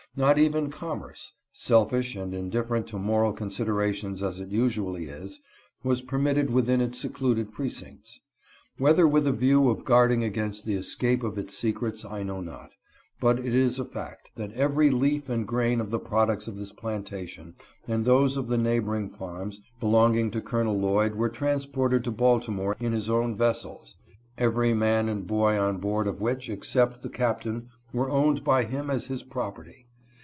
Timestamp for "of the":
15.79-15.99, 18.35-18.57